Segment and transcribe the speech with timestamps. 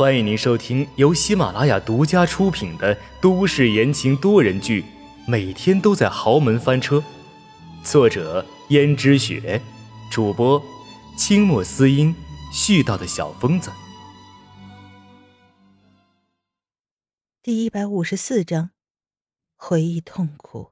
[0.00, 4.80] 欢迎您收听由喜马拉雅独家出品的都市言情多人剧
[5.26, 6.96] 《每天都在豪门翻车》，
[7.84, 9.60] 作者：胭脂雪，
[10.10, 10.62] 主播：
[11.18, 12.16] 清墨思音，
[12.50, 13.70] 絮叨的小疯子。
[17.42, 18.70] 第一百五十四章，
[19.54, 20.70] 回忆痛苦。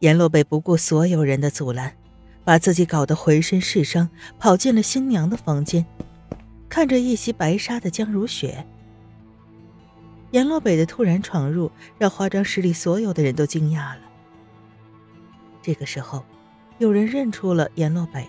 [0.00, 1.96] 阎洛北不顾所有人的阻拦，
[2.44, 5.86] 把自己搞得浑身是伤，跑进了新娘的房间。
[6.74, 8.66] 看着一袭白纱的江如雪，
[10.32, 14.00] 阎洛北的突然闯入让化妆室里所有的人都惊讶了。
[15.62, 16.26] 这个时候，
[16.78, 18.26] 有人认出了阎洛北。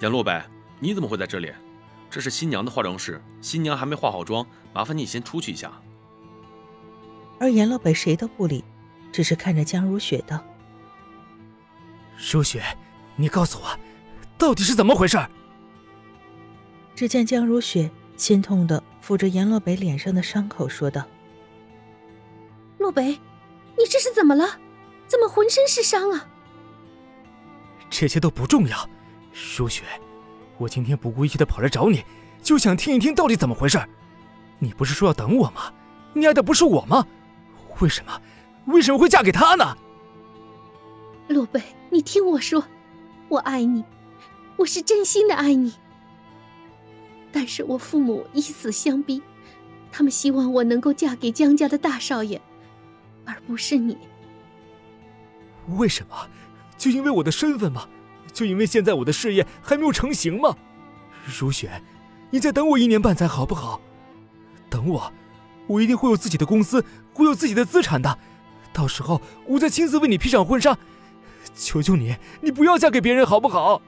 [0.00, 0.42] 阎洛北，
[0.80, 1.52] 你怎么会在这里？
[2.10, 5.70] 这是新娘的化妆室，新娘还没化好妆，麻烦你先出去一下。
[7.38, 8.64] 而阎洛北谁都不理，
[9.12, 10.40] 只是看着江如雪道
[12.32, 12.60] ：“如雪，
[13.14, 13.78] 你告诉我，
[14.36, 15.24] 到底是怎么回事？”
[16.94, 21.04] 只见江如雪心痛的抚着阎洛北脸上的伤口，说道
[22.78, 23.08] ：“洛北，
[23.76, 24.58] 你这是怎么了？
[25.06, 26.28] 怎么浑身是伤啊？”
[27.90, 28.88] 这些都不重要，
[29.56, 29.82] 如雪，
[30.56, 32.04] 我今天不顾一切的跑来找你，
[32.42, 33.78] 就想听一听到底怎么回事。
[34.58, 35.72] 你不是说要等我吗？
[36.12, 37.06] 你爱的不是我吗？
[37.80, 38.20] 为什么？
[38.66, 39.76] 为什么会嫁给他呢？
[41.28, 42.64] 洛北，你听我说，
[43.28, 43.84] 我爱你，
[44.56, 45.74] 我是真心的爱你。
[47.34, 49.20] 但是我父母以死相逼，
[49.90, 52.40] 他们希望我能够嫁给江家的大少爷，
[53.24, 53.98] 而不是你。
[55.76, 56.14] 为什么？
[56.78, 57.88] 就因为我的身份吗？
[58.32, 60.56] 就因为现在我的事业还没有成型吗？
[61.26, 61.82] 如雪，
[62.30, 63.80] 你再等我一年半载好不好？
[64.70, 65.12] 等我，
[65.66, 68.16] 我一定会有自己的公司，会有自己的资产的。
[68.72, 70.78] 到时候我再亲自为你披上婚纱。
[71.56, 73.82] 求求你，你不要嫁给别人好不好？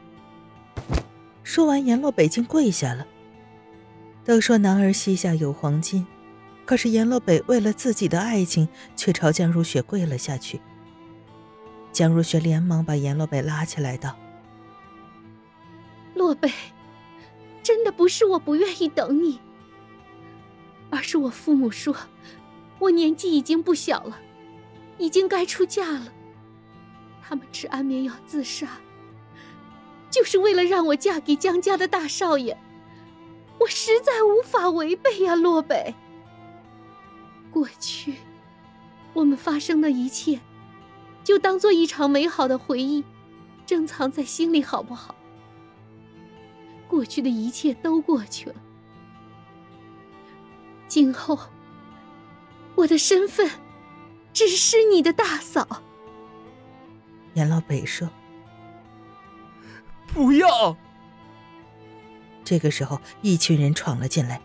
[1.45, 3.07] 说完，阎洛北京跪下了。
[4.27, 6.05] 都说男儿膝下有黄金，
[6.65, 10.61] 可是阎洛北为了自己的爱情，却朝江如雪跪了下去。
[11.93, 14.17] 江如雪连忙把阎洛北拉起来道
[16.17, 16.51] ：“洛北，
[17.63, 19.39] 真的不是我不愿意等你，
[20.91, 21.95] 而是我父母说，
[22.81, 24.19] 我年纪已经不小了，
[24.99, 26.13] 已经该出嫁了。
[27.23, 28.67] 他们吃安眠药自杀，
[30.11, 32.59] 就是为了让我嫁给江家的大少爷。”
[33.59, 35.95] 我实在无法违背呀，洛北。
[37.51, 38.15] 过去
[39.15, 40.41] 我们发生的一切，
[41.25, 43.03] 就当做一场美好的回忆，
[43.65, 45.15] 珍藏在心里，好不好？
[46.87, 48.57] 过去的一切都过去了，
[50.87, 51.39] 今后
[52.75, 53.51] 我的身份
[54.33, 55.83] 只是你的大嫂。
[57.35, 58.09] 阎老北说
[60.07, 60.77] ：“不要。”
[62.47, 64.41] 这个时候，一群人闯了进来。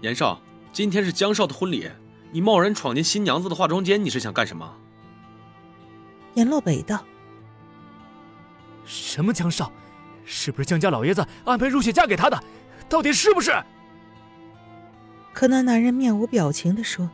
[0.00, 0.40] 严少，
[0.72, 1.88] 今天是江少的婚礼，
[2.32, 4.68] 你贸然闯进新娘子的化妆间，你是想干什么？
[6.34, 7.04] 严洛北道
[8.84, 9.70] ：“什么江少？
[10.24, 12.42] 是不是江家老爷子安排如雪嫁给他的？
[12.88, 13.52] 到底是不是？”
[15.32, 17.08] 可那男人面无表情的说：“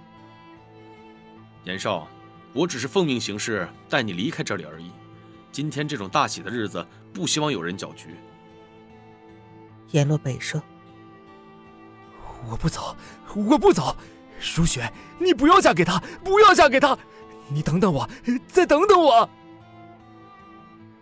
[1.65, 2.09] 严少，
[2.55, 4.91] 我只是奉命行事，带你离开这里而已。
[5.53, 8.17] 今天这种大喜的日子，不希望有人搅局。”
[9.93, 10.63] 阎洛北说
[12.51, 12.97] ：“我不走，
[13.35, 13.97] 我不走，
[14.57, 16.99] 如雪，你不要嫁给他，不要嫁给他，
[17.49, 18.09] 你等等我，
[18.47, 19.29] 再等等我。”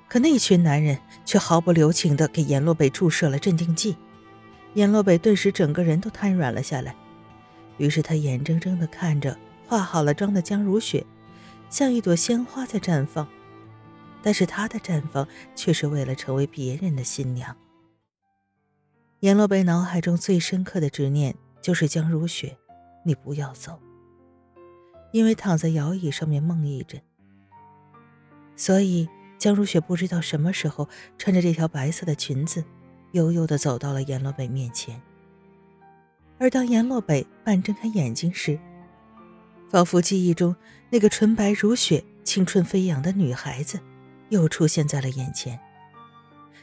[0.08, 3.96] 可那群男人却毫不留情的给阎洛北注射了镇定剂，
[4.74, 6.96] 阎洛北顿时整个人都瘫软了下来。
[7.76, 11.04] 于是他眼睁睁的看着化好了妆的江如雪，
[11.68, 13.28] 像一朵鲜花在绽放，
[14.22, 17.54] 但是她的绽放却是为了成为别人的新娘。
[19.20, 22.56] 阎洛北脑海中最深刻的执念就是江如雪，
[23.04, 23.80] 你不要走。
[25.10, 27.00] 因为躺在摇椅上面梦一阵，
[28.54, 32.62] 所以江如雪不知道什么时候穿着这条白色的裙子，
[33.10, 35.00] 悠悠的走到了阎洛北面前。
[36.38, 38.56] 而当阎洛北半睁开眼睛时，
[39.68, 40.54] 仿佛记忆中
[40.90, 43.80] 那个纯白如雪、青春飞扬的女孩子，
[44.28, 45.58] 又出现在了眼前。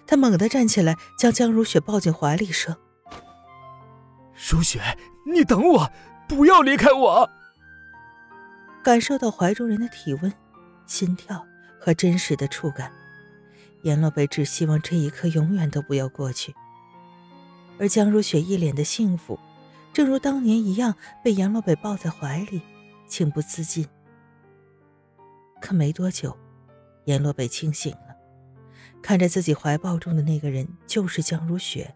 [0.07, 2.77] 他猛地站起来，将江如雪抱进怀里，说
[4.49, 4.79] ：“如雪，
[5.25, 5.91] 你等我，
[6.27, 7.29] 不要离开我。”
[8.83, 10.31] 感受到怀中人的体温、
[10.85, 11.43] 心跳
[11.79, 12.91] 和真实的触感，
[13.81, 16.53] 阎洛北只希望这一刻永远都不要过去。
[17.79, 19.39] 而江如雪一脸的幸福，
[19.91, 22.61] 正如当年一样，被阎洛北抱在怀里，
[23.07, 23.87] 情不自禁。
[25.59, 26.37] 可没多久，
[27.05, 28.04] 阎洛北清醒了。
[29.05, 31.93] 看着自己怀抱中的那个人就是江如雪。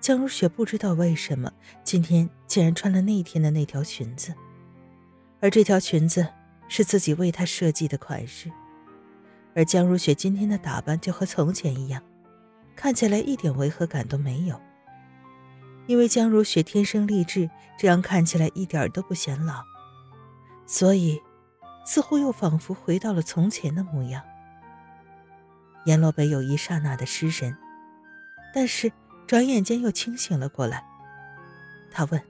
[0.00, 1.52] 江如雪不知道为什么
[1.84, 4.34] 今天竟然穿了那天的那条裙子，
[5.40, 6.26] 而这条裙子
[6.66, 8.50] 是自己为她设计的款式，
[9.54, 12.02] 而江如雪今天的打扮就和从前一样，
[12.74, 14.60] 看起来一点违和感都没有。
[15.86, 17.48] 因为江如雪天生丽质，
[17.78, 19.62] 这样看起来一点都不显老，
[20.66, 21.22] 所以
[21.84, 24.20] 似乎又仿佛回到了从前的模样。
[25.86, 27.56] 阎罗北有一刹那的失神，
[28.52, 28.92] 但是
[29.26, 30.84] 转眼间又清醒了过来。
[31.90, 32.22] 他问：“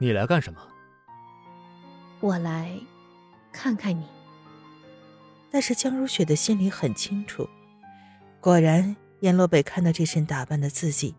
[0.00, 0.60] 你来干什么
[2.20, 2.72] ？”“我来
[3.52, 4.06] 看看你。”
[5.50, 7.46] 但是江如雪的心里很清楚，
[8.40, 11.14] 果然阎罗北看到这身打扮的自己。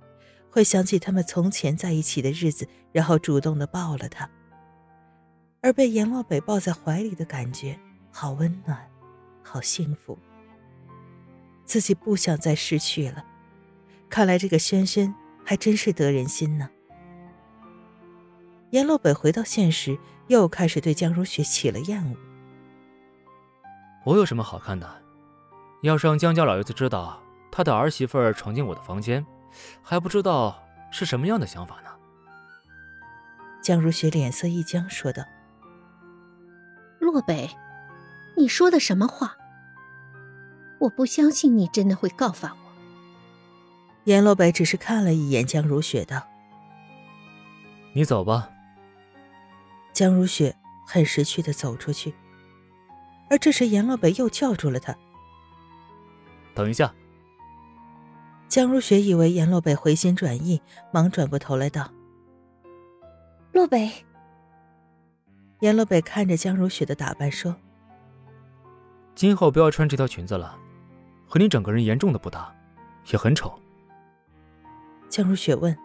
[0.49, 4.29] 会想起他们从前在一起的日子，然后主动的抱了她。
[5.61, 7.79] 而被阎罗北抱在怀里的感觉，
[8.11, 8.87] 好温暖，
[9.41, 10.15] 好幸福。
[11.73, 13.25] 自己不想再失去了。
[14.07, 15.11] 看来这个轩轩
[15.43, 16.69] 还真是得人心呢。
[18.69, 19.97] 阎洛北回到现实，
[20.27, 22.15] 又开始对江如雪起了厌恶。
[24.05, 24.87] 我有什么好看的？
[25.81, 27.19] 要是让江家老爷子知道
[27.51, 29.25] 他的儿媳妇闯进我的房间。
[29.81, 31.89] 还不知道是什么样的想法呢。
[33.63, 35.23] 江如雪脸色一僵，说道
[37.01, 37.49] ：“洛北，
[38.37, 39.35] 你说的什么话？
[40.83, 42.57] 我不相信你真的会告发我。”
[44.05, 46.27] 阎洛北只是看了一眼江如雪，道
[47.93, 48.49] ：“你走吧。”
[49.93, 52.13] 江如雪很识趣的走出去，
[53.29, 54.93] 而这时阎洛北又叫住了他
[56.53, 56.93] ：“等一下。”
[58.49, 61.89] 江如雪以为阎洛北回心转意，忙转过头来道
[63.53, 63.89] ：“洛北。”
[65.61, 67.55] 阎洛北看着江如雪的打扮说
[69.15, 70.59] ：“今后不要穿这条裙子了，
[71.33, 72.53] 和你整个人严重的不搭，
[73.11, 73.59] 也很丑。”
[75.09, 75.75] 江如雪问：“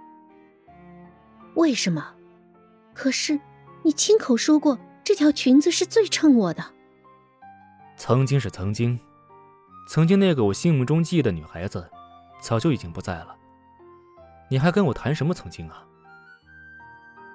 [1.57, 2.15] 为什么？
[2.93, 3.41] 可是
[3.83, 6.63] 你亲口说过这条裙子是最衬我的。”
[7.97, 9.01] 曾经是曾经，
[9.89, 11.89] 曾经那个我心目中记忆的女孩子。
[12.41, 13.35] 早就已经不在了，
[14.49, 15.83] 你还跟我谈什么曾经啊？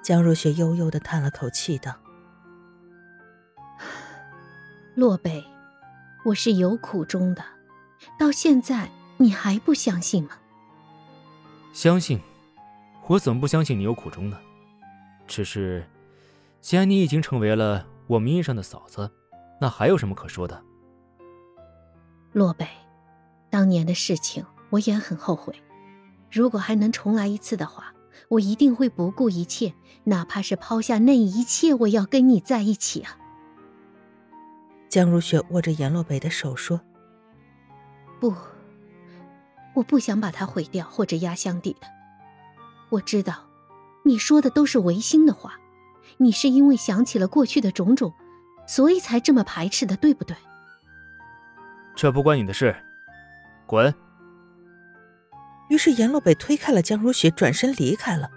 [0.04, 1.94] 江若雪悠悠的叹了口气，道
[4.95, 5.44] ：“洛北，
[6.24, 7.44] 我是有苦衷的，
[8.17, 10.31] 到现在你还不相信吗？”
[11.73, 12.19] 相信，
[13.07, 14.39] 我怎么不相信你有苦衷呢？
[15.27, 15.88] 只是，
[16.61, 19.11] 既然你已经成为了我名义上的嫂子，
[19.59, 20.61] 那还有什么可说的？
[22.31, 22.67] 洛北，
[23.50, 24.45] 当年的事情。
[24.69, 25.53] 我也很后悔，
[26.31, 27.94] 如果还能重来一次的话，
[28.27, 29.71] 我一定会不顾一切，
[30.05, 33.15] 哪怕是抛下那一切，我要跟你在一起啊！
[34.89, 36.81] 江如雪握着阎洛北的手说
[38.23, 38.33] ：“不，
[39.73, 41.87] 我不想把它毁掉或者压箱底的。
[42.87, 43.49] 我知道，
[44.05, 45.59] 你说的都是违心的话，
[46.19, 48.13] 你是因为想起了过去的种种，
[48.65, 50.37] 所以才这么排斥的，对不对？
[51.97, 52.73] 这不关你的事，
[53.65, 53.93] 滚！”
[55.67, 58.31] 于是阎洛北推开了江如雪，转身离开了。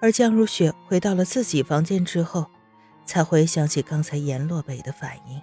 [0.00, 2.46] 而江如雪回到了自己房间之后，
[3.04, 5.42] 才回想起刚才阎洛北的反应。